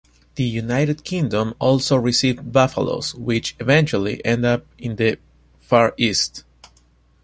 The 0.33 0.41
United 0.45 1.03
Kingdom 1.03 1.53
also 1.59 1.95
received 1.95 2.51
Buffalos, 2.51 3.13
which 3.13 3.55
eventually 3.59 4.19
ended 4.25 4.45
up 4.45 4.65
in 4.79 4.95
the 4.95 5.19
Far 5.59 5.93
East. 5.95 6.43